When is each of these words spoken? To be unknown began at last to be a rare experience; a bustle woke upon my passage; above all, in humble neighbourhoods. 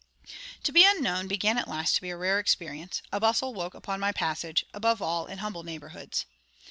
To 0.63 0.71
be 0.71 0.83
unknown 0.83 1.27
began 1.27 1.59
at 1.59 1.67
last 1.67 1.93
to 1.93 2.01
be 2.01 2.09
a 2.09 2.17
rare 2.17 2.39
experience; 2.39 3.03
a 3.11 3.19
bustle 3.19 3.53
woke 3.53 3.75
upon 3.75 3.99
my 3.99 4.11
passage; 4.11 4.65
above 4.73 4.99
all, 4.99 5.27
in 5.27 5.37
humble 5.37 5.61
neighbourhoods. 5.61 6.25